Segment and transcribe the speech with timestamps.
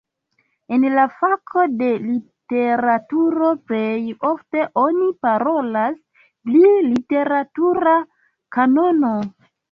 [0.75, 5.99] En la fako de literaturo plej ofte oni parolas
[6.47, 7.95] pri literatura
[8.57, 9.13] kanono.